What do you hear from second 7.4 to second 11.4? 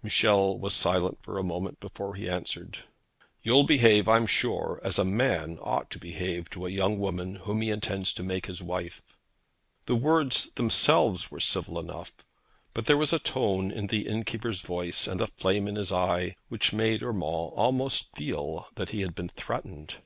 whom he intends to make his wife.' The words themselves were